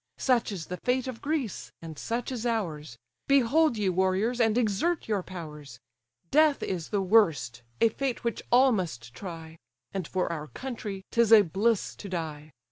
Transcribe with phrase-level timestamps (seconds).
[0.17, 5.07] Such is the fate of Greece, and such is ours: Behold, ye warriors, and exert
[5.07, 5.79] your powers.
[6.31, 9.59] Death is the worst; a fate which all must try;
[9.93, 12.51] And for our country, 'tis a bliss to die.